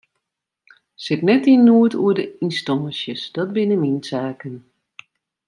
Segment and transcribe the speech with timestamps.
[1.03, 4.55] Sit net yn noed oer de ynstânsjes, dat binne myn saken.